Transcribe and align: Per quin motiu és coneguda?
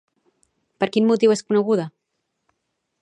Per 0.83 0.89
quin 0.95 1.09
motiu 1.11 1.35
és 1.35 1.45
coneguda? 1.51 1.85